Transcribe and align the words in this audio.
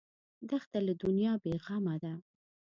دښته 0.49 0.79
له 0.87 0.93
دنیا 1.03 1.33
بېغمه 1.43 1.95
ده. 2.03 2.13